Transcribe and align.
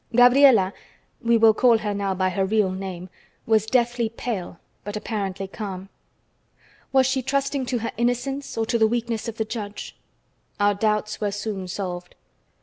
Gabriela 0.15 0.73
(we 1.21 1.37
will 1.37 1.53
call 1.53 1.77
her 1.77 1.93
now 1.93 2.11
by 2.15 2.29
her 2.31 2.43
real 2.43 2.71
name) 2.71 3.07
was 3.45 3.67
deathly 3.67 4.09
pale, 4.09 4.59
but 4.83 4.97
apparently 4.97 5.47
calm. 5.47 5.89
Was 6.91 7.05
she 7.05 7.21
trusting 7.21 7.67
to 7.67 7.77
her 7.77 7.91
innocence 7.97 8.57
or 8.57 8.65
to 8.65 8.79
the 8.79 8.87
weakness 8.87 9.27
of 9.27 9.37
the 9.37 9.45
judge? 9.45 9.95
Our 10.59 10.73
doubts 10.73 11.21
were 11.21 11.29
soon 11.31 11.67
solved. 11.67 12.15